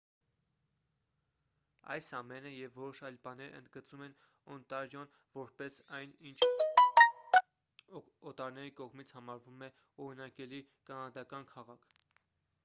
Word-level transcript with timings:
այս 1.95 2.07
ամենը 2.19 2.53
և 2.53 2.79
որոշ 2.81 3.01
այլ 3.09 3.19
բաներ 3.27 3.51
ընդգծում 3.59 4.01
են 4.07 4.15
օնտարիոն 4.55 5.13
որպես 5.41 5.77
այն 5.99 6.15
ինչ 6.31 6.49
օտարների 8.33 8.73
կողմից 8.83 9.15
համարվում 9.21 9.65
է 9.71 9.73
օրինակելի 10.09 10.63
կանադական 10.91 11.47
քաղաք 11.57 11.89